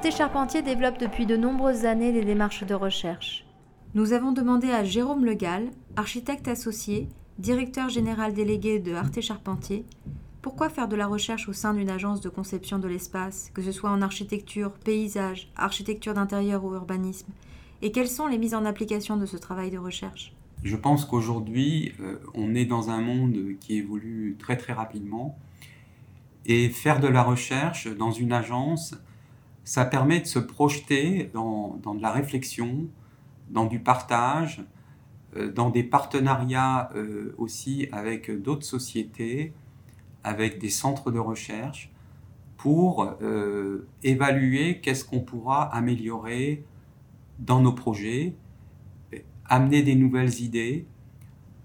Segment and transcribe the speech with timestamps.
[0.00, 3.44] Arte Charpentier développe depuis de nombreuses années des démarches de recherche.
[3.96, 7.08] Nous avons demandé à Jérôme Legal, architecte associé,
[7.40, 9.84] directeur général délégué de Arte Charpentier,
[10.40, 13.72] pourquoi faire de la recherche au sein d'une agence de conception de l'espace, que ce
[13.72, 17.32] soit en architecture, paysage, architecture d'intérieur ou urbanisme
[17.82, 20.32] Et quelles sont les mises en application de ce travail de recherche?
[20.62, 25.36] Je pense qu'aujourd'hui, euh, on est dans un monde qui évolue très très rapidement.
[26.46, 28.94] Et faire de la recherche dans une agence,
[29.68, 32.88] ça permet de se projeter dans, dans de la réflexion,
[33.50, 34.64] dans du partage,
[35.36, 39.52] euh, dans des partenariats euh, aussi avec d'autres sociétés,
[40.24, 41.92] avec des centres de recherche,
[42.56, 46.64] pour euh, évaluer qu'est-ce qu'on pourra améliorer
[47.38, 48.36] dans nos projets,
[49.44, 50.86] amener des nouvelles idées.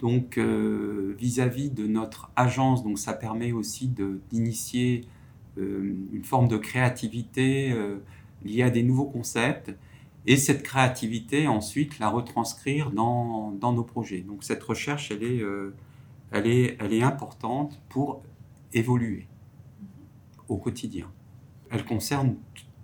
[0.00, 3.88] Donc vis-à-vis de notre agence, donc ça permet aussi
[4.30, 5.08] d'initier
[5.56, 7.74] une forme de créativité
[8.44, 9.72] liée à des nouveaux concepts
[10.26, 14.20] et cette créativité ensuite la retranscrire dans, dans nos projets.
[14.20, 15.74] Donc cette recherche, elle est, euh,
[16.32, 18.22] elle est, elle est importante pour
[18.72, 19.28] évoluer
[20.48, 21.10] au quotidien.
[21.70, 22.36] Elle concerne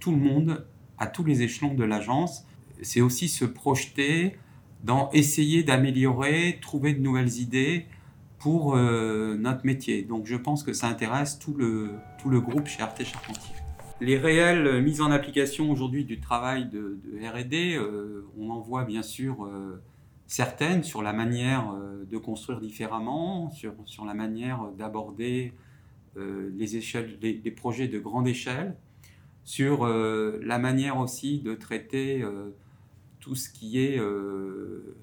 [0.00, 0.66] tout le monde
[0.98, 2.46] à tous les échelons de l'agence.
[2.80, 4.36] C'est aussi se projeter
[4.82, 7.86] dans essayer d'améliorer, trouver de nouvelles idées
[8.46, 10.04] pour euh, notre métier.
[10.04, 11.90] Donc je pense que ça intéresse tout le,
[12.22, 13.56] tout le groupe chez Arte Charpentier.
[14.00, 19.02] Les réelles mises en application aujourd'hui du travail de, RD, euh, on en voit bien
[19.02, 19.82] sûr euh,
[20.28, 21.74] certaines sur la manière
[22.08, 25.52] de construire différemment, sur, sur la manière d'aborder
[26.14, 28.76] les, échelles, les, projets de grande échelle,
[29.42, 32.24] sur la manière aussi de traiter
[33.26, 34.00] tout ce qui est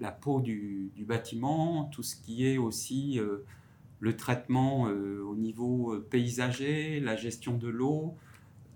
[0.00, 3.20] la peau du, bâtiment, tout ce qui est aussi
[4.00, 8.16] le traitement au niveau paysager, la gestion de l'eau,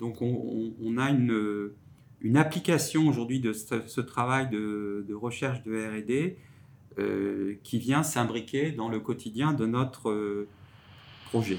[0.00, 6.36] donc on, a une, application aujourd'hui de ce, travail de, recherche de RD
[6.98, 10.48] euh, qui vient s'imbriquer dans le quotidien de notre euh,
[11.27, 11.58] projet.